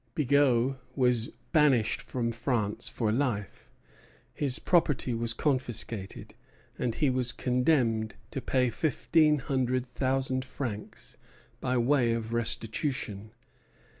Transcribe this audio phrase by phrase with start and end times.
[0.15, 3.69] Bigot was banished from France for life,
[4.33, 6.33] his property was confiscated,
[6.79, 11.17] and he was condemned to pay fifteen hundred thousand francs
[11.59, 13.29] by way of restitution.